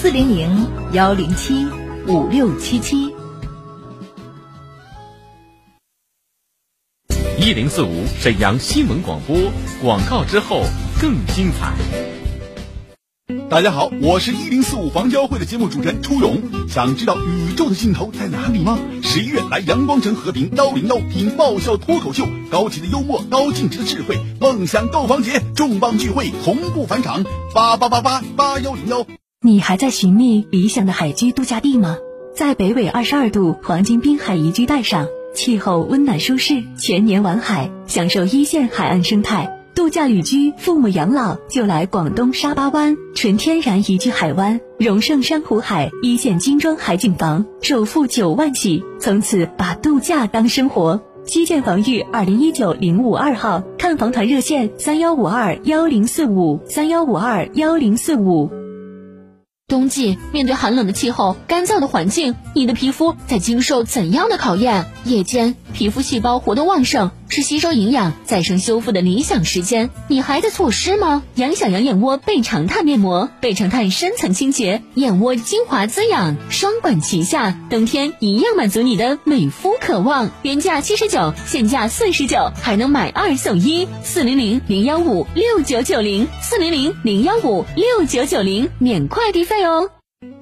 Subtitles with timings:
[0.00, 1.66] 四零零幺零七
[2.08, 3.14] 五六七七。
[7.38, 9.36] 一零四五沈阳新闻广播
[9.82, 10.62] 广告之后
[11.02, 11.74] 更精彩。
[13.50, 16.40] 大家好，我是一零四五房交会的节目主持人初勇。
[16.66, 18.78] 想知道宇宙的尽头在哪里吗？
[19.02, 27.22] 十一月来阳光城和平幺零幺听爆笑脱口秀，高级的幽默，高净值的智慧，梦想购房节重磅聚会同步返场，
[27.54, 29.04] 八八八八八幺零幺。
[29.42, 31.96] 你还在寻觅理想的海居度假地吗？
[32.34, 39.64] 在北纬二十二度黄金滨海宜居带上，气候温暖舒适，全年玩海，享受一线海岸生态。
[39.74, 51.00] 度假旅居、父母养老就来广东沙巴湾，纯天然宜居海湾，荣盛珊瑚海，一线精装海景房，首付九万起，从此把度假当生活。
[51.24, 58.50] 基建防御二零一九零五二号，看房团热线三幺五二幺零四五三幺五二幺零四五。
[59.70, 64.84] 冬季面对寒冷的气候、干燥的环境，你的皮肤在经受怎样的考验？
[65.04, 69.90] 夜间皮肤细胞活动旺盛，是吸收营养、再生修复的理想时间。
[70.08, 71.22] 你还在错失吗？
[71.34, 80.30] 养小羊眼窝倍长炭面膜，倍长炭深层清洁，眼窝精华滋养，双管齐下，冬天一样满足你的美肤渴望。
[80.42, 83.88] 原价七十九，现价四十九，还能买二送一。
[84.02, 89.90] 四零零零幺五六九九零，四零零零幺五六九九零，免快递费哦。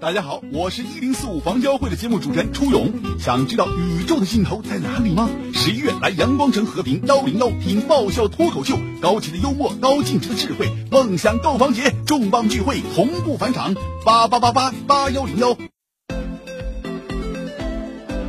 [0.00, 2.92] 大家好，我是一零四五房交会的节目主持人初勇。
[3.20, 5.30] 想知道宇宙的尽头在哪里吗？
[5.54, 15.56] 十一月来阳光城和平幺零幺听爆笑脱口秀，高级的幽默，高净值的智慧，梦想购房节重磅聚会同步返场，八八八八八幺零幺。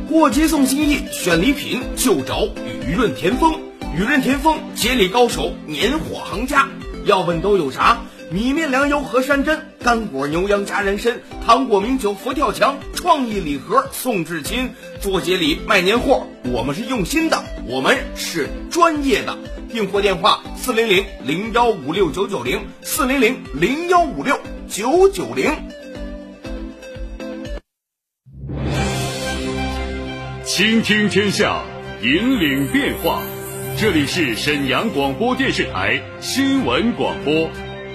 [0.08, 2.46] 过节送心意，选礼品就找
[2.86, 3.54] 雨润田丰。
[3.96, 6.68] 雨润田丰接力高手，年货行家。
[7.06, 8.02] 要问都有啥？
[8.32, 14.70] 米面粮油和山珍，干果牛羊加人参，糖果名酒佛跳墙，创意礼盒送至亲。
[15.00, 19.36] 做节礼卖年货，我们是用心的，我们是专业的。
[19.72, 24.38] 订货电话：四零零零幺五六九九零，四零零零幺五六
[24.68, 25.50] 九九零。
[30.44, 31.64] 倾听天下，
[32.00, 33.22] 引领变化。
[33.76, 37.50] 这里是沈阳广播电视台新闻广播，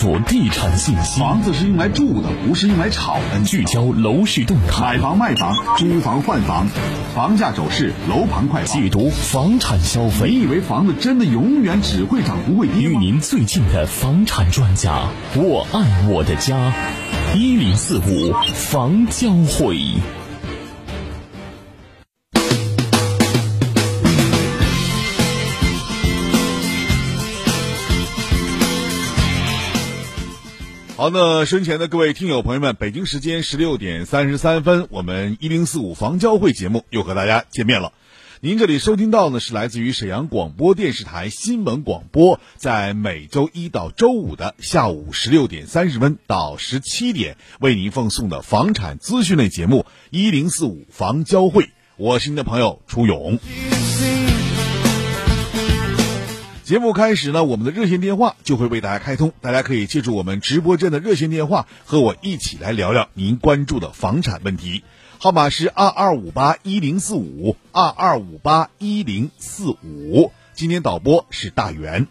[0.00, 3.44] 注地产信息，房子是用来住的，不是用来炒的。
[3.44, 6.66] 聚焦楼市动态，买房卖房，租房换房，
[7.14, 8.66] 房价走势，楼盘快报。
[8.66, 10.30] 解读房产消费。
[10.30, 15.02] 你以为房子真的永远只会涨不会跌与您最近的房产专家，
[15.34, 16.72] 我爱我的家，
[17.34, 19.76] 一零四五房交会。
[31.00, 37.94] 好，那身前的各位听友朋友们，北京时间十六点三十三分，我们一零四五房交会节目又和大家见面了。
[38.42, 53.38] 您这里收听到呢是来自于沈阳广播电视台新闻广播，在每周一到周五的下午十六点三十分到十七点为您奉送的房产资讯类节目一零四五房交会，我是您的朋友楚勇。
[56.70, 64.84] 节目开始呢，我们的热线电话就会为大家开通，大家可以借助我们直播间的热线电话和我一起来聊聊您关注的房产问题，
[65.18, 70.30] 号码是二二五八一零四五二二五八一零四五。
[70.54, 72.06] 今天导播是大元。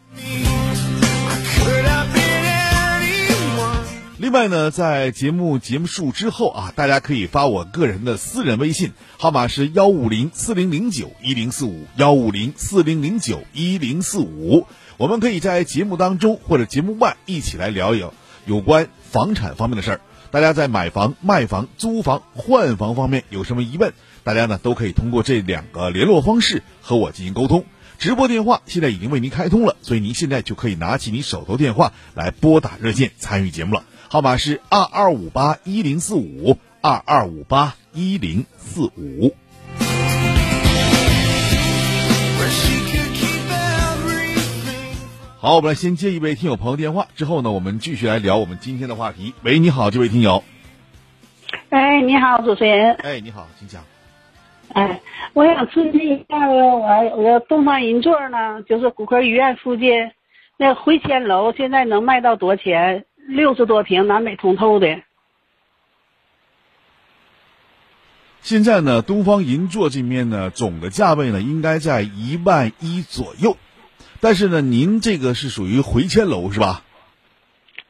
[4.21, 14.67] 另外呢，在节目结束之后啊，大家可以发我个人的私人微信，号码是幺五零四零零九一零四五幺五零四零零九一零四五。
[14.97, 18.13] 我们可以在节目当中或者节目外一起来聊一聊
[18.45, 20.01] 有关房产方面的事儿。
[20.31, 23.93] 大家在买房、卖房、租房、换房方面有什么疑问，
[24.25, 27.63] 大家呢都可以通过这两个联络方式和我进行沟通。
[27.97, 33.85] 直播电话现在已经为您开通了，所以您现在就可以拿起你手头电话来拨打热线参与节目了。
[34.11, 39.35] 号码是二二五八一零四五二二五八一零四五。
[45.37, 49.35] 好，我们来先接一位听友朋友电话，之后呢，我们继续来聊我们今天的话题。
[49.43, 50.43] 喂，你好，这位听友。
[51.69, 52.95] 哎，你好，主持人。
[53.03, 53.83] 哎，你好，请讲。
[54.73, 54.99] 哎，
[55.33, 56.79] 我想咨询一下，我
[57.15, 59.91] 我东方银座呢，就是骨科医院附近
[60.57, 63.05] 那回迁楼现在能卖到多少钱？
[63.29, 65.01] 六十多平南北通透的。
[68.41, 73.57] 现在呢，东方银座这面呢，总的价位呢应该在一万一左右，
[74.19, 76.83] 但是呢，您这个是属于回迁楼是吧？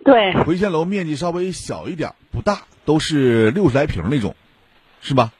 [0.04, 4.36] 对，回迁楼面积稍微小一点，不大，都是六十来平那种，
[5.02, 5.32] 是吧？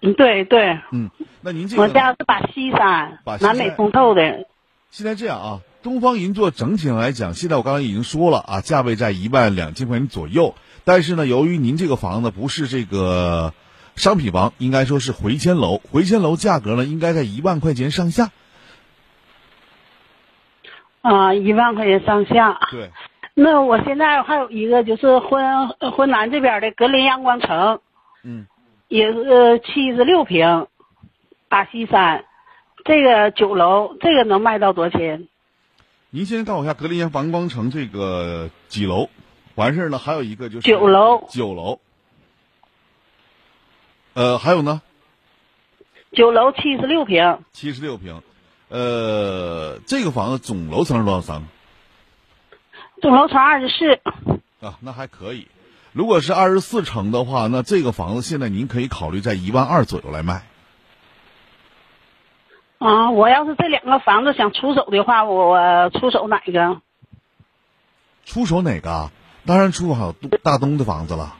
[0.00, 0.80] 嗯，对对。
[0.90, 1.10] 嗯，
[1.40, 4.46] 那您这个我家是把西山把西山南北通透的。
[4.90, 10.54] 现在这样啊，东方银座整体上来讲，现在我刚才已经说了啊，价位在一万两千块钱左右。
[10.84, 13.52] 但是呢，由于您这个房子不是这个
[13.94, 18.30] 商品房，应该说是回迁楼，回迁楼价格呢应该在一万块钱上下。
[21.02, 22.58] 啊，一万块钱上下。
[22.70, 22.90] 对。
[23.34, 27.80] 那我现在还有一个就是浑浑南这边的格林阳光城，
[28.22, 28.46] 嗯，
[28.88, 30.66] 也是七十六平，
[31.50, 32.24] 大西山，
[32.86, 35.28] 这个九楼，这个能卖到多少钱？
[36.14, 39.08] 您先告诉我一下格林阳阳光城这个几楼？
[39.56, 41.26] 完事儿了，还有一个就是九楼。
[41.28, 41.80] 九楼。
[44.12, 44.80] 呃，还有呢？
[46.12, 47.40] 九楼七十六平。
[47.50, 48.22] 七十六平，
[48.68, 51.48] 呃，这个房子总楼层是多少层？
[53.02, 54.00] 总楼层二十四。
[54.64, 55.48] 啊，那还可以。
[55.90, 60.46] 如果是二十四层的话，那这个房子现在您可以考虑在一万二左右来卖。
[62.78, 66.80] 啊，我要是这两个房子想出手的话，我我出手哪个？
[68.24, 69.12] 出手哪个啊？
[69.46, 71.36] 当然出手大东的房子了。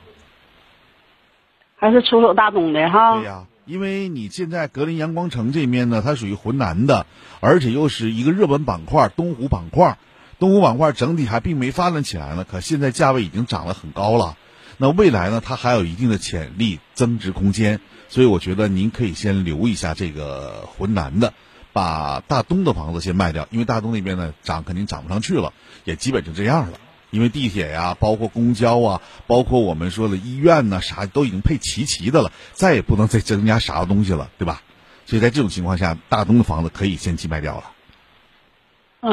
[1.77, 3.15] 还是出手大东的哈？
[3.15, 7.05] 对呀，因为你现在格林阳光城这面呢，它属于浑南的，
[7.41, 9.97] 而且又是一个热门板块，东湖板块。
[10.37, 14.35] 东湖板块整体还并没发展起来呢，可现在价位已经涨得很高了。
[14.77, 21.33] 那未来呢，它还有一定的潜力增值空间，所以我觉得您可以先留一下这个浑南的，
[21.73, 25.53] 把大东的房子先卖掉，因为大东那边呢涨肯定涨不上去了，
[25.83, 26.79] 也基本就这样了。
[27.11, 34.61] 因为地铁呀，包括公交啊，包括我们说的医院呐，啥都已经配齐齐的了，再也不能再增加啥东西了，对吧？
[35.05, 37.63] 所以在这种情况下，大东的房子可以先去卖掉了。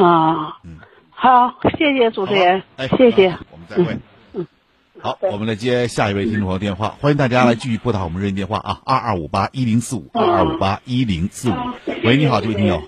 [0.03, 0.79] 啊，嗯，
[1.11, 3.93] 好，谢谢主持人，哎，谢谢，我们再会。
[3.93, 4.01] 嗯，
[5.03, 11.55] 好，我们来接下一位听众朋友电话，欢迎大家来继续拨打我们热线电话啊，二二五八一零四五，二二五八一零四五。
[12.05, 12.81] 喂，你好，这位听友。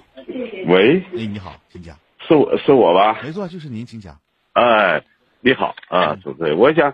[0.66, 1.04] 喂。
[1.14, 1.98] 哎，你好，请讲。
[2.26, 3.20] 是我是我吧？
[3.22, 4.18] 没错，就是您，请讲。
[4.54, 5.04] 哎，
[5.42, 6.94] 你好啊，主持人，我想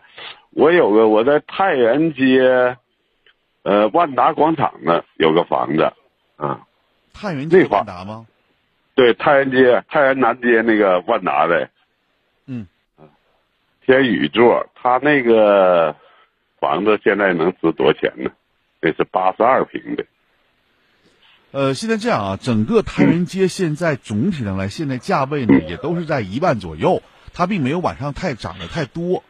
[0.49, 2.75] 我有个我在太原街，
[3.61, 5.93] 呃，万达广场呢有个房子
[6.37, 6.61] 啊。
[7.13, 8.25] 太原街万达吗？
[8.95, 11.69] 对，太原街太原南街那个万达的。
[12.47, 12.65] 嗯。
[13.85, 15.95] 天宇座，他那个
[16.59, 18.29] 房子现在能值多少钱呢？
[18.79, 20.05] 那是八十二平的。
[21.51, 27.01] 呃，现在这样啊，整个太原街现在总体上来，现在价位呢也都是在一万左右。
[27.33, 29.23] 它并没有晚上太涨得太多，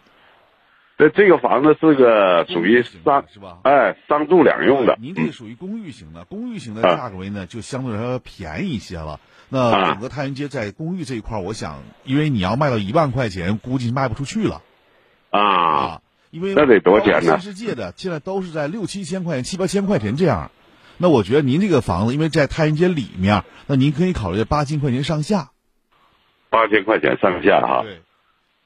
[0.97, 3.59] 这这个房子是个属于商是吧？
[3.63, 4.97] 哎，商住两用的。
[4.99, 9.19] 您这个属于公寓型的，公寓型的价格为呢就相对来说便宜一些了。
[9.53, 14.61] 那整个太原街在公寓这一块，我想，因为你要卖到一万块钱，估计卖不出去了。
[15.29, 17.37] 啊，因为那得多少钱呢？
[17.37, 20.51] 新世界的现在都是在六七千块钱、七八千块钱这样。
[20.97, 25.51] 那我觉得您这个房子，因为在太原街里面，那您可以考虑八千块钱上下。
[26.49, 28.01] 八千块钱上下哈，对，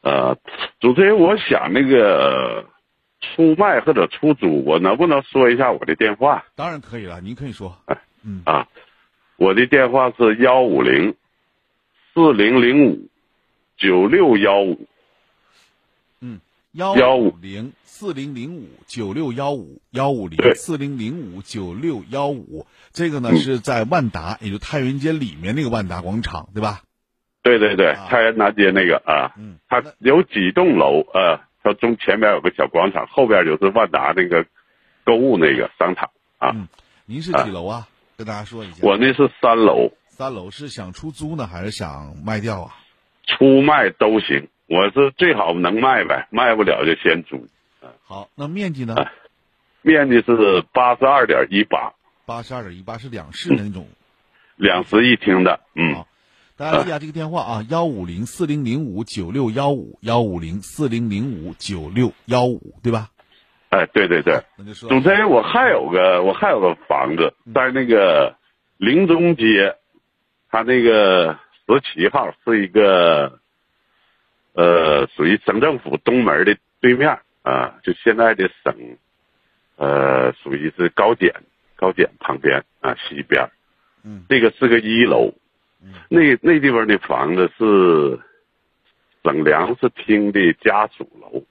[0.02, 0.38] 呃，
[0.80, 2.66] 主持人，我想那个
[3.22, 6.46] 出卖或者出租，我能不能说一下我的电话？
[6.56, 7.78] 当然可以了，您可以说。
[7.86, 8.68] 哎，嗯啊，
[9.38, 11.16] 我的电话是幺五零
[12.14, 13.08] 四零零五
[13.78, 14.88] 九六幺五。
[16.22, 16.40] 嗯，
[16.72, 26.82] 幺五零四零零五九六幺五幺五零四零零五九六幺五，这个呢是在万达，也就太原街里面那个万达广场，对吧？
[27.44, 34.46] 对对对，太原南街那个啊，嗯，它有几栋楼啊，它中前面有个小广场，后边就是万达那个
[35.04, 36.52] 购物那个商场啊。
[36.56, 36.68] 嗯，
[37.06, 37.88] 您是几楼啊？
[38.18, 38.78] 跟大家说一下。
[38.82, 39.92] 我那是三楼。
[40.08, 42.76] 三楼是想出租呢，还是想卖掉啊？
[43.28, 47.46] 出卖都行，我是最好能卖呗，卖不了就先租。
[48.04, 48.96] 好，那面积呢？
[49.82, 51.94] 面积是八十二点一八。
[52.26, 53.88] 八十二点一八是两室的那种。
[54.56, 56.06] 两室一厅的，嗯。
[56.58, 63.10] 大家记下这个电话啊，幺五零四零零五九六幺五，幺五零四零零五九六幺五，对吧？
[63.76, 64.42] 哎，对对对。
[64.58, 68.34] 那就说，主持人，我还有个我还有个房子在那个
[68.78, 69.76] 临中街，
[70.50, 73.40] 它那个十七号是一个，
[74.54, 78.74] 呃，属于省政府东门的对面啊，就现在的省，
[79.76, 81.34] 呃，属于是高检
[81.76, 83.50] 高检旁边啊西边，
[84.06, 85.34] 嗯，这个是个一楼。
[86.10, 88.20] 那那地方的房子是
[89.24, 91.44] 省粮食厅的家属楼，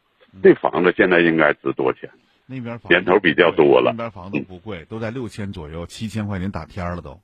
[0.42, 2.10] 那房子现在应该值多少钱？
[2.46, 7.18] 那边房年头比较多了那边房子不贵，都在六千左右，七千块钱打天儿了都。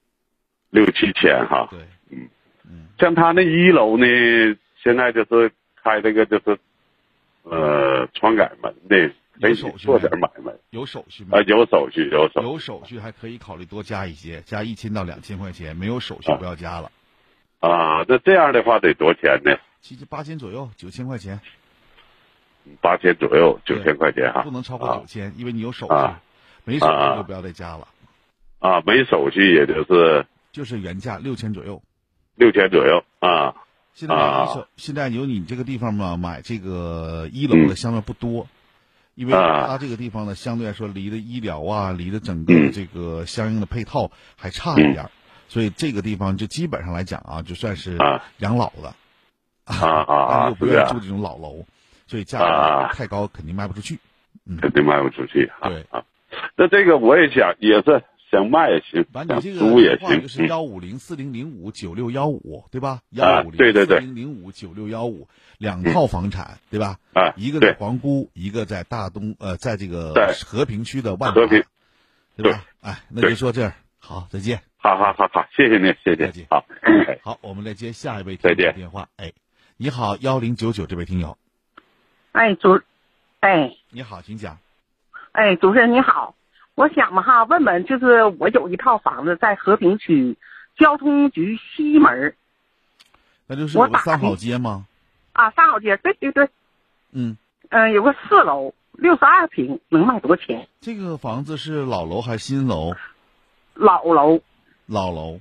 [0.71, 1.69] 六七千哈。
[1.71, 2.29] 对，嗯
[2.65, 4.07] 嗯，像他那一楼呢，
[4.83, 5.53] 现在就是
[5.83, 6.59] 开这个就是，
[7.43, 10.53] 呃，窗改门的，可以做点买卖。
[10.71, 11.37] 有手续吗？
[11.39, 12.47] 啊，有手续，有手续。
[12.47, 15.77] 有手续还可以考虑多加一些，加一千到两千块钱。
[15.77, 16.91] 没有手续不要加了。
[17.59, 19.55] 啊，那这样的话得多少钱呢？
[19.83, 21.39] 七千八千左右，九千块钱。
[22.81, 24.43] 八千左右，九千块钱哈。
[24.43, 26.15] 不能超过九千，因为你有手续，
[26.65, 27.89] 没手续就不要再加了。
[28.59, 30.27] 啊，没手续也就是。
[30.53, 31.81] 就是原价六千左右。
[32.35, 33.55] 六千左右啊。
[33.93, 34.47] 现在啊，
[34.77, 38.47] 现在有你这个地方嘛，买这个一楼的相对不多，
[39.17, 45.11] 因为它这个地方呢，相对来说离的医疗啊，离的整个这个相应的配套还差一点，
[45.49, 47.99] 所以这个地方就基本上来讲啊，就算是
[48.39, 48.95] 养老的，
[49.65, 51.65] 啊啊， 但又不愿意住这种老楼，
[52.11, 54.01] 所以价格太高肯定卖不出去，
[54.45, 55.51] 嗯，肯定卖不出去。
[55.63, 56.03] 对啊，
[56.57, 58.03] 那这个我也想也是。
[58.33, 63.01] 想卖也行，把你这个租也行，就是幺五零四零零五九六幺五，对吧？
[63.19, 65.27] 啊，对对对，四零零五九六幺五，
[65.59, 66.99] 两套房产，对吧？
[67.13, 70.15] 啊，一个在皇姑，一个在大东，呃，在这个
[70.47, 71.65] 和平区的万和平，
[72.37, 72.65] 对吧？
[72.83, 74.63] 哎，那就说这儿，好，再见。
[74.77, 76.47] 好好好好，谢谢您，谢谢。
[76.49, 76.65] 好，
[77.25, 79.09] 好，我们来接下一位再见电话。
[79.17, 79.33] 哎，
[79.77, 81.37] 你好，幺零九九这位听友。
[82.33, 82.81] 哎，主，
[83.41, 84.59] 哎，你好，请讲。
[85.33, 86.35] 哎，主持人你好。
[86.77, 90.39] 我想嘛哈，问问，就是我有一套房子在和平区
[90.77, 92.35] 交通局西门，
[93.47, 94.87] 那就是我三好街吗？
[95.33, 96.45] 啊，三好街，对对对，
[97.13, 97.37] 嗯
[97.69, 100.69] 嗯、呃，有个四楼，六十二平，能卖多少钱？
[100.81, 102.95] 这个房子是老楼还是新楼？
[103.75, 104.41] 老楼。
[104.87, 105.41] 老楼。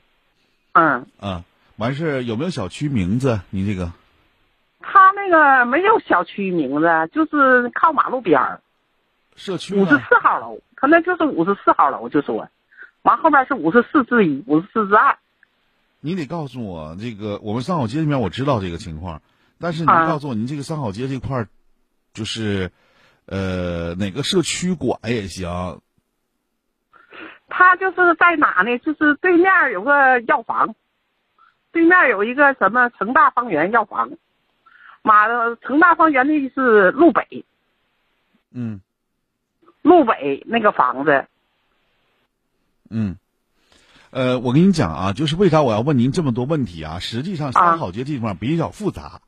[0.74, 1.06] 嗯。
[1.20, 1.46] 啊，
[1.78, 3.40] 完事有没有小区名字？
[3.52, 3.94] 你这个？
[5.20, 8.62] 他那个没有小区名字，就是靠马路边儿。
[9.36, 12.48] 社区五十四号楼，他那就是五十四号楼，就是我，
[13.02, 15.18] 完后边是五十四之一，五十四之二。
[16.00, 19.22] 你得告诉我这个，我们三好街这边我知道这个情况，
[19.60, 21.48] 但是你啊告诉我，您这个三好街这块儿，
[22.14, 22.72] 就是，
[23.26, 25.82] 呃，哪个社区管也行。
[27.50, 28.78] 他就是在哪呢？
[28.80, 30.76] 就是对面有个药房，
[31.74, 34.12] 对面有一个什么成大方圆药房，
[35.02, 35.28] 马
[35.62, 37.46] 成大方圆的是路北。
[38.52, 38.82] 嗯。
[39.82, 41.26] 路北那个房子，
[42.90, 43.16] 嗯，
[44.10, 47.00] 呃，我跟你讲啊，就是为啥我要问您这么多问题啊？
[47.00, 49.22] 实际上，三好街这地方比较复杂，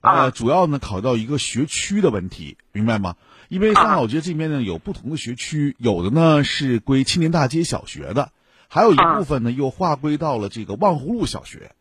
[0.00, 3.16] 啊、呃，主要呢考虑到一个学区的问题，明白吗？
[3.48, 8.30] 因为三好街这边呢有不同的学区，有的呢是归青年大街小学的，
[8.68, 11.72] 还有一部分呢又划归到了这个望湖路小学。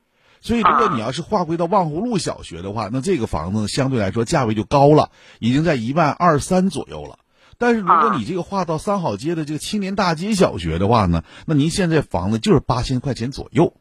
[0.48, 7.20] 所以，如果你要是划归到望湖路小学的话，那这个房子相对来说价位就高了，已经在一万二三左右了。
[7.58, 13.74] 但是如果你这个划到三好街的这个青年大街小学的话呢，那您现在房子就是八千块钱左右，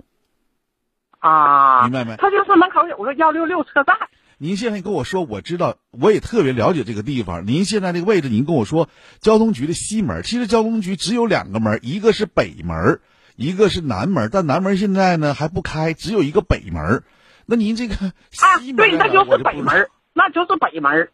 [1.20, 2.16] 啊，明白没？
[2.16, 3.94] 他就是门口有个幺六六车站。
[4.38, 7.46] 您现在跟我说，我知道，我也特别了解这个地方。
[7.46, 13.00] 您现在这个位置，您跟我说交通局的西门，其实交通局只有两个门，一个是北门，
[13.36, 17.04] 一个是南门，但南门现在呢还不开，只有一个北门。
[17.44, 17.94] 那您这个
[18.30, 21.10] 西门、啊，对，那就是北门，那就是北门。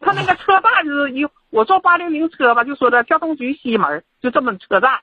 [0.00, 5.00] 他那个车站就是一，我坐八零零车吧，就说的交通局西门，就这么车站。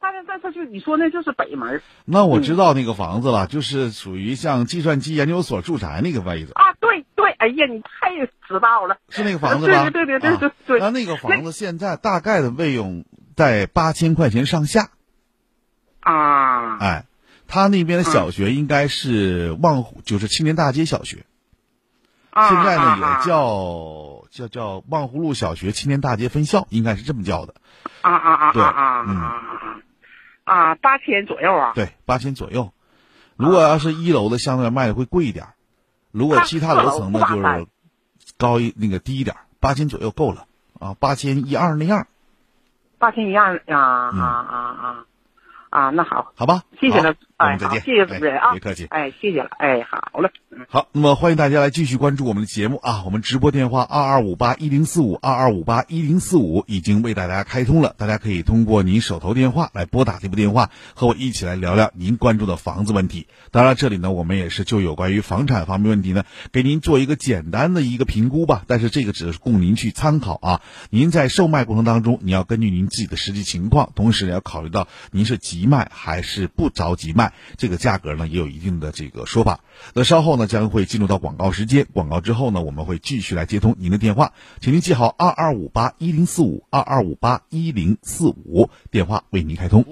[0.00, 1.80] 但是在这就你说那就是北门。
[2.04, 6.50] 那我知道那个房子了，就是属于像计算机研究所住宅那个位置。
[6.56, 8.96] 啊，对对，哎呀，你太知道了。
[9.08, 9.88] 是那个房子吧？
[9.90, 10.80] 对对对对对对。
[10.80, 13.04] 那那个房子现在大概的费用
[13.36, 14.90] 在八千块钱上下。
[16.02, 16.76] 啊。
[16.78, 17.06] 哎，
[17.48, 21.24] 他那边的小学应该是望湖，就是青年大街小学。
[22.30, 22.48] 啊。
[22.48, 24.10] 现在呢也叫。
[24.32, 27.52] 叫叫望湖路小学青年大街分校，应该是这么叫的。
[28.00, 29.82] 啊啊啊对，啊嗯，
[30.44, 31.72] 啊，八千左右啊。
[31.74, 32.72] 对，八千左右。
[33.36, 35.48] 如果要是一楼的，相对卖的会贵一点；
[36.12, 37.66] 如果其他楼层呢，就是
[38.38, 40.46] 高一那个低一点，八千左右够了
[40.80, 42.06] 啊，八千一二那样。
[42.96, 45.04] 八千一二啊啊啊啊
[45.72, 45.88] 啊！
[45.88, 50.30] 那好，好吧，谢谢了，哎，再见，谢谢主持人啊，别客气，哎，谢谢了，哎，好嘞。
[50.68, 53.02] 好，那么欢迎大家来继续关注我们的节目啊！
[53.06, 63.26] 我们直播电话二二五八一零四五二二五八一零四五已经为大家开通了，大家可以通过您手头电话来拨打这部电话，和我一起来聊聊您关注的房子问题。
[63.50, 68.62] 当然，这里呢，我们也是就有关于房产方面问题呢，给您做一个简单的一个评估吧。
[68.66, 70.60] 但是这个只是供您去参考啊。
[70.90, 77.31] 您在售卖过程当中，你要根据您自己的实际情况，同时也要考虑到您是急卖还是不着急卖。
[77.56, 79.60] 这个价格呢也有一定的这个说法。
[79.94, 89.84] 那稍后呢将会进入到广告时间，广告之后呢我们会继续来接通您的电话，请您记好二二五八一零四五二二五八一零四五电话为您开通。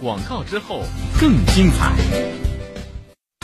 [0.00, 0.82] 广告之后
[1.20, 2.53] 更精彩。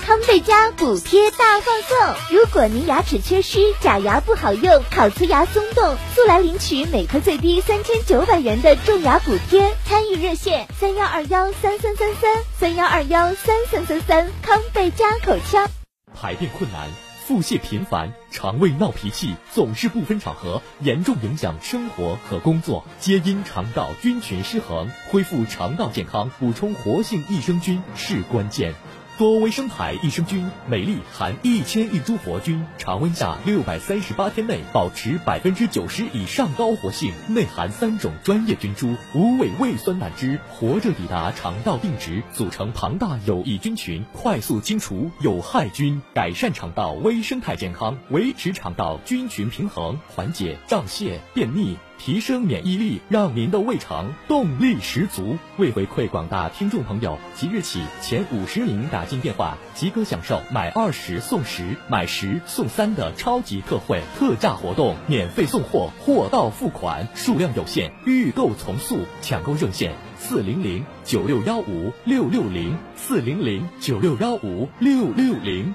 [0.04, 2.36] 康贝佳补贴大放送！
[2.36, 9.74] 如果您牙齿缺失、假牙不好用、烤瓷牙松动，速来领取每颗最低三千九百元的种牙补贴。
[9.84, 14.30] 参与热线：三幺二幺三三三三三幺二幺三三三三。
[14.42, 15.68] 康贝佳口腔。
[16.14, 16.88] 排便困难、
[17.26, 24.90] 腹泻频繁、肠胃闹脾气，总是不分场合，严重影响生活和工作，皆因肠道菌群失衡。
[25.10, 28.74] 恢复肠道健康，补充活性益生菌是关键。
[29.20, 51.76] 多维生态益生菌，每粒含一千亿株活菌，常温下六百三十八天内保持百分之九十以上高活性，内含三种专业菌株，无味胃酸胆汁，活着抵达肠道定植，组成庞大有益菌群，快速清除有害菌，改善肠道微生态健康，维持肠道菌群平衡，缓解胀泻、便秘。
[52.02, 55.36] 提升免疫力，让您的胃肠动力十足。
[55.58, 69.00] 为回馈广大听众朋友，即日起前五十名打进电话即可享受买二十送十、买十送三的超级特惠特价活动，免费送货，货到付款，数量有限，预购从速。
[69.20, 75.74] 抢购热线：四零零九六幺五六六零四零零九六幺五六六零。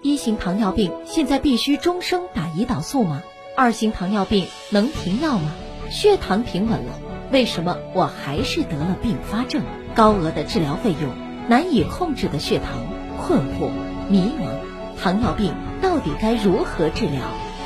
[0.00, 3.20] 一型糖尿病现在必须终生打胰岛素吗？
[3.60, 5.52] 二型糖尿病能停药吗？
[5.90, 6.98] 血糖平稳了，
[7.30, 9.62] 为什么我还是得了并发症？
[9.94, 11.10] 高额的治疗费用，
[11.46, 12.78] 难以控制的血糖，
[13.18, 13.68] 困惑、
[14.08, 15.52] 迷茫，糖尿病
[15.82, 17.20] 到底该如何治疗？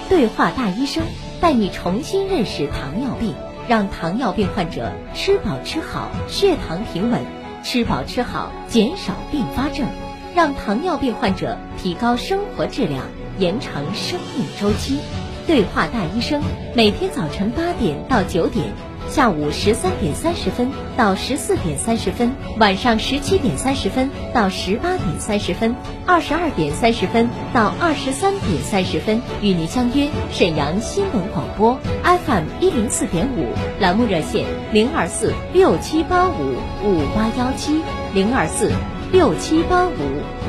[0.08, 1.04] 对话大医生
[1.40, 3.32] 带你重新认识糖尿病，
[3.68, 7.20] 让糖尿病患者吃饱吃好，血糖平稳；
[7.62, 9.86] 吃饱吃好，减少并发症，
[10.34, 13.04] 让糖尿病患者提高生活质量，
[13.38, 14.98] 延长生命周期。
[15.46, 16.42] 对话大医生，
[16.74, 18.64] 每天早晨八点到九点，
[19.10, 25.76] 下午十三点三十分到十四点三十分，晚上十七点三十分到十八点三十分，
[26.06, 33.46] 二十二点三十分到二十三点三十分，与您相约沈阳新闻广播 FM 一零四点五，
[33.80, 37.82] 栏目热线零二四六七八五五八幺七
[38.14, 38.72] 零二四
[39.12, 39.90] 六七八五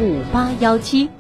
[0.02, 1.15] 五八幺七。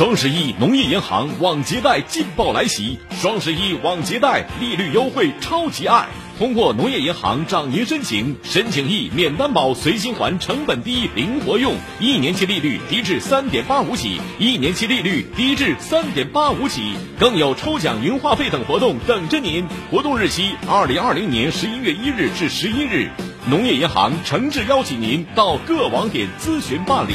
[0.00, 2.98] 双十一，农业银行网捷贷劲爆来袭！
[3.20, 6.08] 双十一网捷贷利率优惠超级爱，
[6.38, 19.66] 通过农业银行找您申请，申请易免担保随心还，成本低灵活用，一年期利率低至三点八五起，一年期利率低至三点八五起，更有抽奖零话费等活动等着您。
[19.90, 23.10] 活动日期：二零二零年十一月一日至十一日。
[23.50, 27.12] 农业银行诚挚邀请您到各网点咨询办理。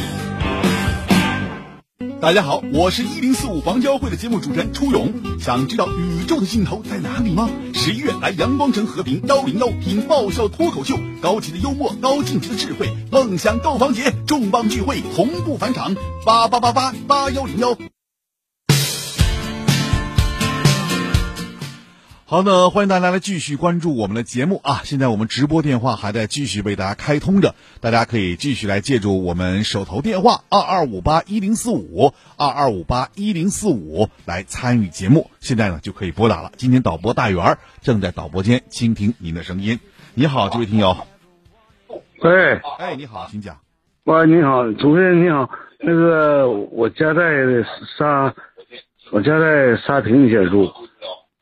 [2.26, 5.14] 大家好，我是一零四五房交会的节目主持人初勇。
[5.40, 7.48] 想知道宇宙的尽头在哪里吗？
[7.76, 15.94] 十一月来阳光城和平幺零幺听爆笑脱口秀，高级的幽默，高净值的智慧，梦想购房节，重磅聚会同步返场，
[16.26, 17.78] 八八八八八幺零幺。
[22.28, 24.82] 好的，欢迎大家来继续关注我们的节目啊！
[24.84, 35.30] 现在我们直播电话还在继续为大家开通着，大家可以继续来借助我们手头电话二二五八一零四五二二五八一零四五来参与节目。
[35.40, 36.52] 现在呢就可以拨打了。
[36.58, 39.80] 今天导播大圆正在导播间倾听您的声音。
[40.16, 40.98] 你好，这位听友。
[42.24, 42.60] 喂。
[42.80, 43.60] 哎，你好，请讲。
[44.06, 45.48] 喂，你好，主持人你好。
[45.80, 47.22] 那个我家在
[48.00, 48.34] 沙，
[49.12, 50.74] 我家在沙坪街住。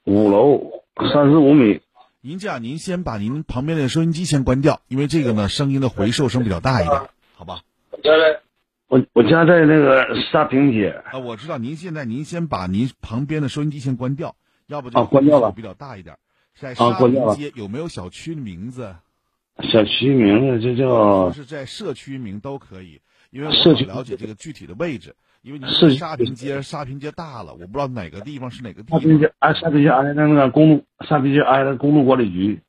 [0.05, 1.81] 五楼三十五米。
[2.21, 7.01] 您这样，您先把您旁边的收音机先关掉，因为这个呢，声音的回收声比较大一点，
[7.35, 7.61] 好吧？
[7.89, 8.39] 我家在，
[8.87, 11.01] 我我家在那个沙坪街。
[11.11, 11.57] 啊，我知道。
[11.57, 14.35] 您现在您先把您旁边的收音机先关掉，
[14.67, 15.51] 要不就啊，关掉了。
[15.51, 16.17] 比较大一点。
[16.57, 18.95] 在沙坪街有没有小区的名字？
[19.63, 21.31] 小区名字就叫。
[21.31, 23.01] 是在社区名都可以，
[23.31, 25.15] 因为我了解这个具体的位置。
[25.43, 29.01] 因为你是沙坪街，沙坪街大了，我不知道哪个地方是哪个地方。
[29.01, 32.61] 沙坪街挨沙坪街挨着那个公路，沙坪街挨着公路管理局，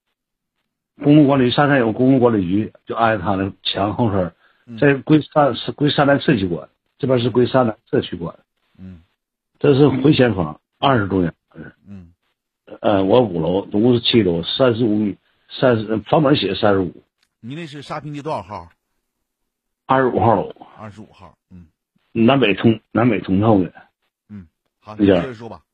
[1.02, 8.36] 公路管理沙山有公路管理局，就挨着他的墙后身，在归沙是归沙南社区管，这边是归沙南社区管。
[8.76, 9.02] 嗯，
[9.60, 11.32] 这是回迁房，二十多年。
[11.86, 12.08] 嗯，
[12.80, 15.16] 呃，我五楼，总共是七楼，三十五米，
[15.48, 17.04] 三十房门写三十五。
[17.38, 18.68] 你那是沙坪街多少号？
[19.86, 20.52] 二十五号楼。
[20.76, 21.43] 二十五号，嗯。
[22.16, 23.72] 南北通南北通透的，
[24.28, 24.46] 嗯，
[24.78, 25.64] 好，你接着说吧。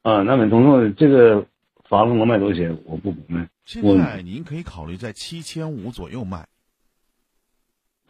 [0.00, 1.46] 啊，南北通透的这个
[1.84, 2.78] 房子能卖多少钱？
[2.86, 3.50] 我不明白。
[3.66, 6.46] 现在您可以考虑在七千五左右卖。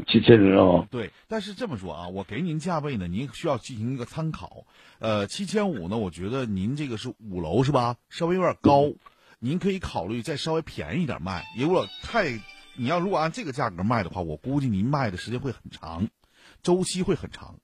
[0.06, 0.88] 七千多啊。
[0.92, 4.64] 对，但是这么说啊，我给您价位呢，您需要进行一个参考。
[5.00, 7.96] 呃，七千五呢，我觉得您这个是五楼是吧？
[8.10, 8.92] 稍微有点高，
[9.40, 11.44] 您可以考虑再稍微便宜一点卖。
[11.58, 12.30] 如果太，
[12.76, 16.06] 你要如果按这个价格卖的话，我估计您卖的时间会很长，
[16.66, 17.54] 周期会很长。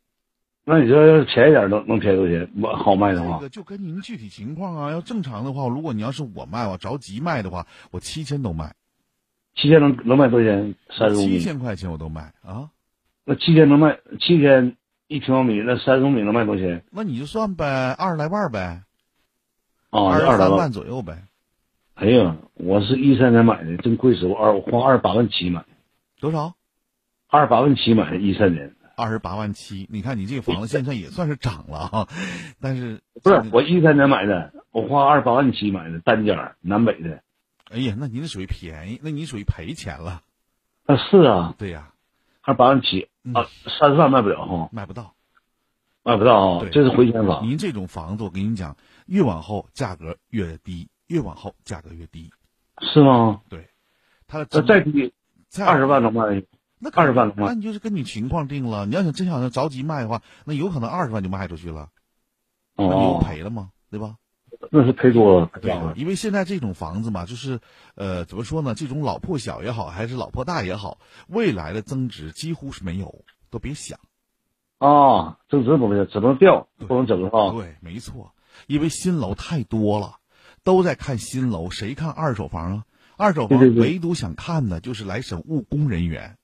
[0.65, 2.49] 那你说要是便宜点能能便宜多少钱？
[2.63, 4.93] 我好卖的话，这个就跟您具体情况啊。
[4.93, 8.73] 要正常的话，如果你要是我卖，我着急卖的话，我七千都卖。
[9.57, 10.73] 七千能能卖多少钱？
[10.97, 11.39] 三十公七米。
[11.41, 12.71] 千块钱我都卖啊。
[13.25, 14.77] 那七千能卖七千
[15.09, 16.85] 一平方米，那三十公米能卖多少钱？
[16.93, 18.85] 那你就算呗，二十来万呗，
[19.91, 21.25] 啊，二十三万万左右呗。
[21.95, 25.65] 哎呀，我是一三年买的，真贵死我二，我花二十八万七买，
[26.21, 26.55] 多少？
[27.27, 28.73] 二十八万七买的，一三年。
[28.97, 32.09] 二十八万七，你看你这个房子现在也算是涨了啊，
[32.61, 37.23] 但是不是我一三年买的，我花二十八万七买的单间南北的。
[37.71, 40.23] 哎呀，那您这属于便宜，那你属于赔钱了。
[40.87, 41.93] 啊，是啊，对呀，
[42.43, 43.47] 二十八万七啊，
[43.81, 45.15] 三十万卖不了哈，卖不到，
[46.03, 47.47] 卖不到啊对，这是回迁房。
[47.47, 48.77] 您这种房子，我跟你讲，
[49.07, 52.31] 越往后价格越低，越往后价格越低。
[52.81, 53.41] 是吗？
[53.49, 53.69] 对，
[54.27, 55.13] 它的再低
[55.49, 56.43] 再二十万能卖？
[56.85, 57.47] 那二十万能卖？
[57.47, 58.87] 那你就是跟你情况定了。
[58.87, 61.91] 你要想真想着着急卖的话，那有可能二十万就卖出去了，
[62.77, 63.71] 那你又哦，赔了吗？
[63.89, 64.17] 对吧？
[64.71, 67.61] 那是赔多了，对的，因为现在这种房子嘛，就是
[67.95, 68.75] 呃，怎么说呢？
[68.75, 73.99] 这种老破小也好，还是老破大也好，未来的增值几乎是没有，都别想。
[74.79, 77.53] 啊，增值不行，只能掉，不能整啊。
[77.53, 78.35] 对，没错，
[78.67, 80.17] 因为新楼太多了，
[80.65, 82.85] 都在看新楼，谁看二手房啊？
[83.17, 86.37] 二手房唯独想看的就是来省务工人员，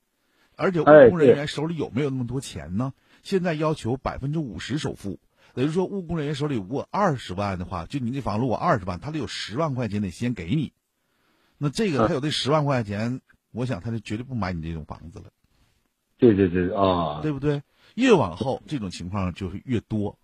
[0.58, 2.92] 而且务工人员手里有没有那么多钱呢？
[3.22, 5.20] 现在要求百分之五十首付，
[5.54, 10.72] 等于说务工人员手里如果二十万的话，就你这房如果二十万，他得有十万块钱得先给你，
[11.58, 13.20] 那这个他有这十万块钱，
[13.52, 15.26] 我想他就绝对不买你这种房子了。
[16.18, 17.62] 对对对啊，对不对？
[17.94, 20.18] 越往后这种情况就会越多，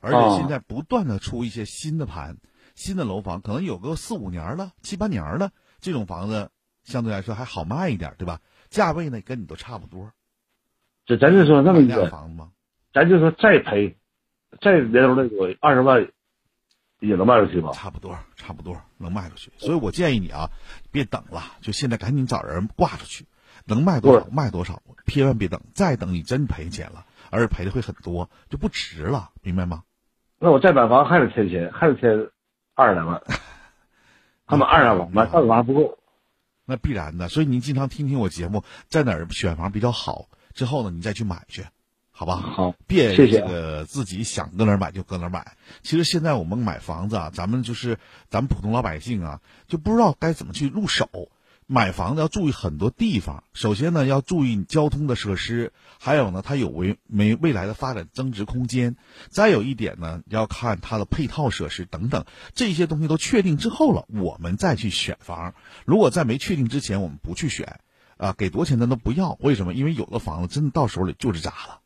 [0.00, 2.36] 而啊且现在不断的出一些新的盘、
[2.76, 5.50] 新的楼房，可能有个四五年了、七八年了，
[5.80, 6.50] 这种房子
[6.84, 8.40] 相对来说还好卖一点，对吧？
[8.70, 10.12] 价位呢跟你都差不多。
[11.04, 12.50] 这咱就说那么买那样个，房子吗？
[12.92, 13.96] 咱就说再赔，
[14.60, 16.08] 再年头那个二十万
[16.98, 17.72] 也能卖出去吧？
[17.72, 19.52] 差不多，差不多能卖出去。
[19.58, 20.50] 所以我建议你啊，
[20.90, 23.26] 别等了，就现在赶紧找人挂出去，
[23.66, 29.84] 能卖多少卖多少，千万别等，再等你真赔钱了，而且赔的会很多，就不值了，明白吗？
[30.38, 32.30] 那我再买房还得添钱，还得添
[32.74, 33.22] 二十来万，
[34.46, 35.98] 他们二十来万买二十万还不够。
[36.66, 41.64] 那必然的，所以您经常听听我节目，在哪儿选房比较好，之后呢，你再去买去，
[42.10, 42.36] 好吧？
[42.36, 45.56] 好，别这个自己想搁哪儿买就搁哪儿买。
[45.82, 47.98] 其实现在我们买房子啊，咱们就是
[48.28, 51.08] 咱们普通老百姓啊，就不知道该怎么去入手。
[51.68, 58.94] 买房子要注意很多地方，首先呢要注意交通的设施，还有呢它有为没未来的发展增值空间。
[59.30, 62.24] 再有一点呢，要看它的配套设施等等
[62.54, 65.54] 这些东西都确定之后了，我们再去选房。
[65.84, 67.80] 如果在没确定之前，我们不去选，
[68.16, 69.36] 啊，给多少钱咱都不要。
[69.40, 69.74] 为什么？
[69.74, 71.80] 因为有的房子真的到手里就是渣了。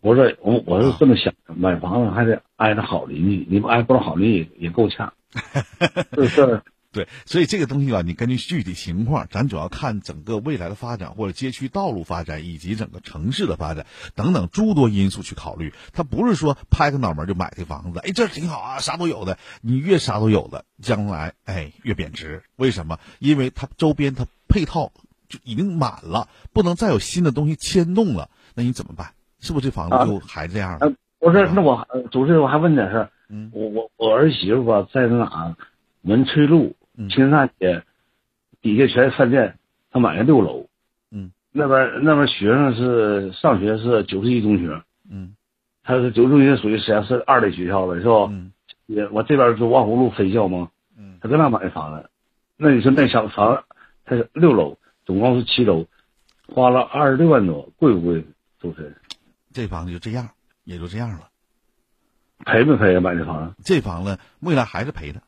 [0.00, 6.62] 不是我我是这么想的，买房子还得挨着好邻居，你不挨不着好邻居也也够呛，是 不是？
[6.98, 15.72] 对，所以这个东西吧，你根据具体情况，咱主要看整个未来的发展，或者街区道路发展，以及整个城市的发展等等诸多因素去考虑。
[15.92, 19.38] 它不是说拍个脑门就买这房子，哎，这挺好啊，啥都有的。
[19.60, 22.42] 你越啥都有的，将来哎越贬值。
[22.56, 22.98] 为什么？
[23.20, 24.90] 因为它周边它配套
[25.28, 29.12] 就已经满了，不能再有新的东西牵动了，那你怎么办？
[29.38, 30.80] 是不是这房子就还这样
[31.20, 35.56] 不是，那我呃主持人我还问点事儿，嗯我我我儿媳妇吧在那哪
[36.02, 37.82] 文翠路嗯青山街
[38.60, 39.58] 底下全是饭店，
[39.90, 40.66] 他买的六楼，
[41.10, 45.34] 嗯，那边那边学生是上学是九十一中学，嗯
[45.84, 48.26] 他是九十中学属于实际上是二类学校了，是吧？
[48.30, 48.52] 嗯
[48.86, 52.10] 也我这边是望湖路分校嘛，嗯，他搁那买的房子，
[52.56, 53.64] 那你说那小房
[54.04, 55.86] 他是六楼，总共是七楼，
[56.52, 58.24] 花了二十六万多，贵不贵？
[58.58, 58.96] 主持人
[59.52, 60.28] 这房子就这样，
[60.64, 61.28] 也就这样了。
[62.44, 63.00] 赔没赔啊？
[63.00, 65.22] 买这房子这房子未来还是赔的。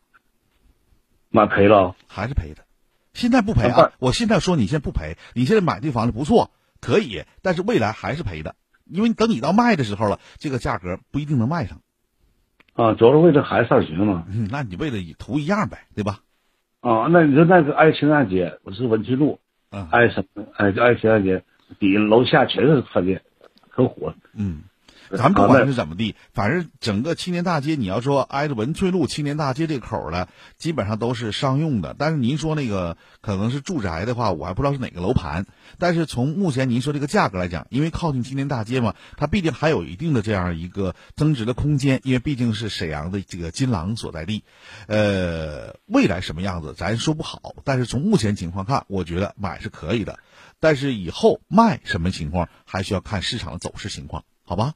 [1.31, 1.97] 买赔了。
[2.07, 2.65] 还是赔的。
[3.13, 3.93] 现在不赔啊！
[3.99, 11.81] 我现在说你现在不赔，你现在买这房子不错，可以，但是未来还是赔的，因为等你到卖的时候了，这个价格不一定能卖上。
[12.75, 14.25] 啊，主要是为了孩子上学嘛。
[14.29, 16.21] 嗯，那你为了图一样呗，对吧？
[16.81, 19.41] 啊，那你说那个爱情大街，我是文翠路，
[19.71, 20.47] 嗯挨什么？
[20.57, 21.43] 挨就挨青山街，
[21.81, 23.21] 底下楼下全是饭店，
[23.69, 24.15] 可火。
[24.35, 24.63] 嗯，
[25.17, 31.95] 咱不管是怎么地，反正整个青年大街，你要说挨着文翠路青年大街这口的，基本上都是商用的。
[31.99, 35.47] 但是您说那个可能是住宅的话，我还不知道是哪个楼盘。
[35.79, 44.45] 但是从目前您说这个价格来讲，因为靠近青年大街嘛，它毕竟还有一定的这样一个增值的空间，因为毕竟是沈阳的这个金廊所在地。
[44.87, 50.19] 呃，未来什么样子咱说不好，但是从目前情况看，我觉得买是可以的。
[50.61, 54.75] 但是以后卖什么情况，还需要看市场的走势情况，好吧？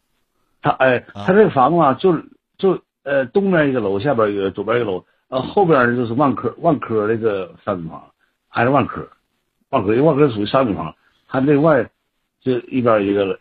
[0.64, 2.16] 他哎，他这个房子啊，就
[2.56, 8.02] 就呃东边一个楼，下边一个，左边一个楼，呃后边呢就是万科万科那个商品房，
[8.48, 9.06] 挨着万科，
[9.68, 10.94] 万科因为万科属于商品房，
[11.28, 11.90] 它另外
[12.40, 13.38] 就一边一个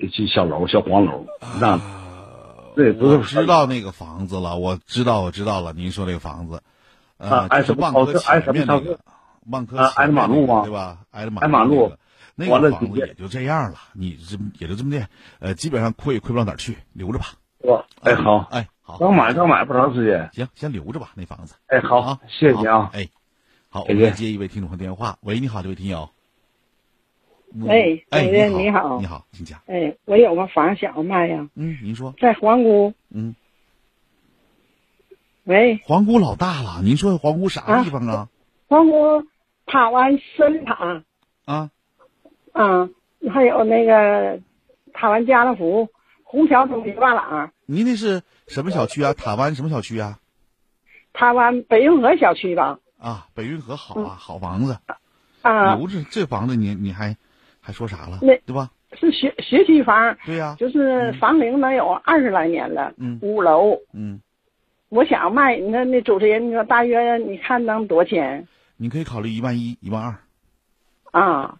[0.00, 1.24] 一小楼小黄楼，
[1.60, 1.78] 那
[2.74, 6.60] 对，不是知道那个房子了，我知道我知道了，您说这个房子，
[7.18, 8.98] 呃，挨什么万科挨什么那个。
[9.48, 10.62] 万科挨着马路吗？
[10.64, 10.98] 对吧？
[11.12, 11.92] 挨着马路，
[12.36, 13.78] 那个房子也就这样了。
[13.94, 15.08] 你这也就这么的，
[15.40, 17.32] 呃，基本上亏也亏不到哪儿去，留着吧。
[17.60, 21.56] 哇，哎好，哎好，刚买刚买不长时间，行，先留着吧那房子。
[21.66, 22.90] 哎好，谢谢你啊。
[22.92, 23.08] 哎，
[23.70, 25.16] 好，我们接一位听众的电话。
[25.22, 26.10] 喂，你好，这位听友。
[27.54, 29.60] 喂，哎，你好，你好，请讲。
[29.66, 31.48] 哎，我有个房想要卖呀。
[31.54, 32.14] 嗯，您说。
[32.20, 32.92] 在皇姑。
[33.08, 33.34] 嗯。
[35.44, 35.80] 喂。
[35.84, 38.28] 皇姑老大了，您说皇姑啥地方啊？
[38.68, 39.24] 皇姑。
[39.68, 41.02] 塔湾森塔
[41.44, 41.70] 啊，
[42.56, 42.88] 啊，
[43.30, 44.40] 还有那个
[44.94, 45.88] 塔湾家乐福、
[46.24, 47.52] 虹桥中心万朗。
[47.66, 49.12] 您那是什么小区啊？
[49.12, 50.18] 塔湾什么小区啊？
[51.12, 52.78] 塔湾北运河小区吧。
[52.98, 54.78] 啊，北运河好啊，好房子。
[55.42, 57.16] 啊，留着这房子，你你还
[57.60, 58.20] 还说啥了？
[58.22, 58.70] 那对吧？
[58.98, 60.16] 是学学区房。
[60.24, 60.56] 对呀。
[60.58, 62.94] 就是房龄能有二十来年了。
[62.96, 63.18] 嗯。
[63.20, 63.80] 五楼。
[63.92, 64.22] 嗯。
[64.88, 68.48] 我想卖，那那主持人，你说大约你看能多少钱？
[68.78, 71.58] 你可以考虑一万一、一万二，啊，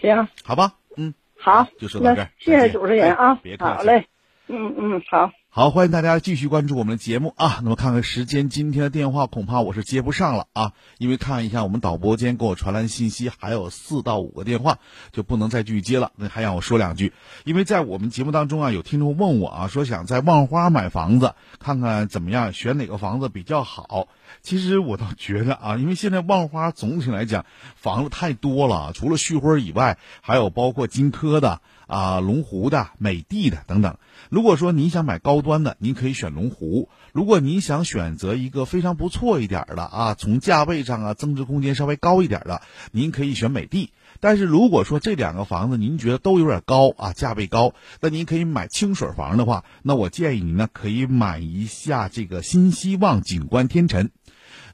[0.00, 4.06] 行，好吧，嗯，好，就说到这儿，谢谢主持人啊，别客气，好嘞，
[4.48, 5.30] 嗯嗯，好。
[5.58, 7.58] 好，欢迎大家继续关注我们的节目啊。
[7.64, 14.78] 那么看看时间，今天的电话恐怕我是接不上了啊，因为看一下我们导播间给我传来的信息，还有四到五个电话
[15.10, 16.12] 就不能再继续接了。
[16.14, 17.12] 那还让我说两句，
[17.44, 24.06] 因为在我们节目当中啊，有听众问我啊，说想在万花买房子，看看怎么样，选哪个房子比较好。
[24.42, 27.44] 其实我倒觉得啊，因为现在万花总体来讲
[27.74, 31.60] 房子太多了，除了旭辉以外，还有包括金科的。
[31.88, 33.96] 啊，龙湖的、美的的等等。
[34.30, 43.90] 如果说你想买高端的，您可以选龙湖；如果您想选择一个非常不错一点的啊，从价位上啊增值空间稍微高一点的，您可以选美的。
[44.20, 54.10] 但是如果说这两个房子您觉得都有点高啊，价位高，那您可以买清水房的话，那我建议您呢可以买一下这个新希望景观天成。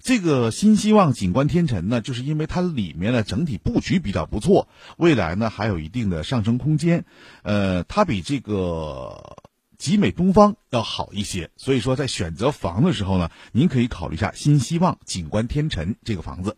[0.00, 4.68] 这个新希望景观天成呢，就是因为它里面的整体布局比较不错，
[4.98, 7.04] 未来呢还有一定的上升空间。
[7.42, 9.36] 呃，它比这个
[9.78, 16.56] 集美东方要好一些，所以说在选择房的时候呢，您可以考虑一下新希望景观天成这个房子。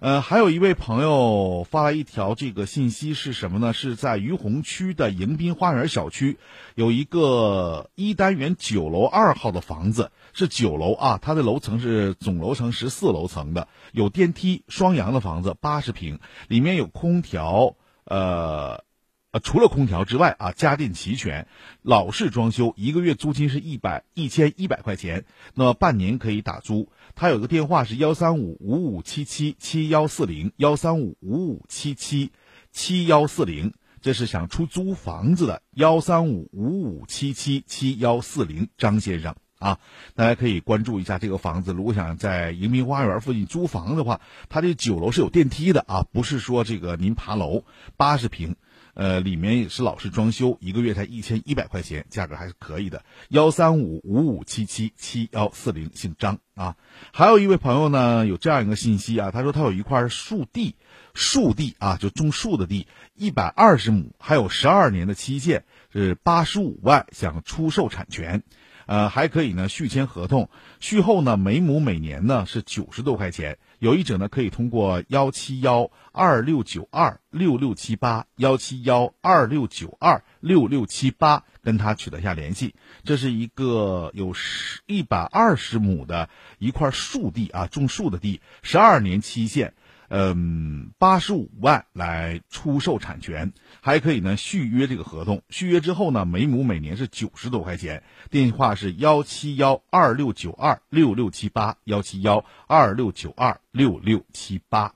[0.00, 3.72] 呃，还有一位朋友发来一条这个信息是什么呢？
[3.72, 6.36] 是在于洪区的迎宾花园小区，
[6.74, 10.10] 有一个一单元九楼二号的房子。
[10.34, 16.18] 是九楼啊，它的楼层是总楼层十四楼层的，有电梯，双阳的房子，八十平，
[16.48, 18.82] 里面有空调，呃，
[19.30, 21.46] 呃，除了空调之外啊，家电齐全，
[21.82, 26.90] 老式装修，一个月租金是一百一千一百块钱，那么半年可以打租。
[27.14, 32.32] 他有个电话是幺三五五五七七七幺四零幺三五五五七七
[32.72, 39.36] 七幺四零，这是想出租房子的幺三五五五七七七幺四零，张先生。
[39.64, 39.78] 啊，
[40.14, 41.72] 大家可以关注一下这个房子。
[41.72, 47.64] 如果想在迎宾花园附近租房的话，它这九楼是有电梯的啊，不是说这个您爬楼。
[47.96, 48.56] 八十平，
[48.92, 53.06] 呃，里面也是老式装修，一个月才一千一百块钱，价格还是可以的。
[53.30, 56.76] 幺三五五五七七七幺四零，姓张啊。
[57.14, 60.76] 还有一位朋友呢，有这样一个信息啊，他说他有一块树地，
[61.14, 68.42] 树地啊，就种树的地，一百二十亩，还有十二年的期限，是八十五万，想出售产权。
[68.86, 73.58] 呃，还可以呢，续签合同，续后呢，每亩每年呢是九十多块钱。
[73.78, 82.74] 有意者呢，可以通过幺七幺二六九二六六七八幺七幺二六九二六六七八跟他取得下联系。
[83.04, 89.74] 这是一个有十一百二十亩的一块树地啊，种树的地，十二年期限。
[90.08, 95.42] 嗯，八十五万来出售产权，还可以呢续约这个合同。
[95.48, 98.02] 续约之后呢，每亩每年是九十多块钱。
[98.30, 104.94] 电话是幺七幺二六九二六六七八幺七幺二六九二六六七八。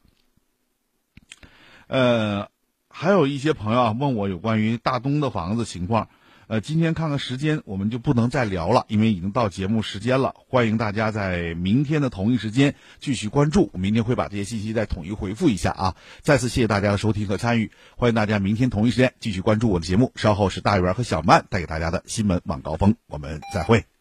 [1.86, 2.48] 呃，
[2.90, 6.08] 还有一些朋友啊问我有关于大东的房子情况。
[6.48, 10.34] 呃，今天看看时间，我们就不能再聊了，因为已经到节目时间了。
[10.48, 15.94] 欢迎大家在明天的同一时间继续关注，明天会把这些信息再统一回复一下啊。
[16.22, 20.10] 再次谢谢大家的收听和参与，欢迎大家明天同一时间继续关注我的节目。
[20.16, 23.97] 稍后是大圆和小曼带给大家的新闻晚高峰，我们再会。